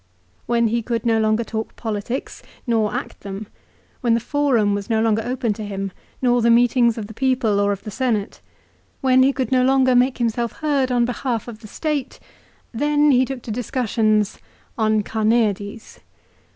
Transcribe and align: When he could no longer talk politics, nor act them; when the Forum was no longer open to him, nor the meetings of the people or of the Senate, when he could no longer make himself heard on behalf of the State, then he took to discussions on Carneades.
When 0.47 0.69
he 0.69 0.81
could 0.81 1.05
no 1.05 1.19
longer 1.19 1.43
talk 1.43 1.75
politics, 1.75 2.41
nor 2.65 2.91
act 2.91 3.19
them; 3.19 3.45
when 4.01 4.15
the 4.15 4.19
Forum 4.19 4.73
was 4.73 4.89
no 4.89 4.99
longer 4.99 5.21
open 5.23 5.53
to 5.53 5.63
him, 5.63 5.91
nor 6.23 6.41
the 6.41 6.49
meetings 6.49 6.97
of 6.97 7.05
the 7.05 7.13
people 7.13 7.59
or 7.59 7.71
of 7.71 7.83
the 7.83 7.91
Senate, 7.91 8.41
when 9.01 9.21
he 9.21 9.31
could 9.31 9.51
no 9.51 9.63
longer 9.63 9.93
make 9.93 10.17
himself 10.17 10.53
heard 10.53 10.91
on 10.91 11.05
behalf 11.05 11.47
of 11.47 11.59
the 11.59 11.67
State, 11.67 12.19
then 12.71 13.11
he 13.11 13.25
took 13.25 13.43
to 13.43 13.51
discussions 13.51 14.39
on 14.75 15.03
Carneades. 15.03 15.99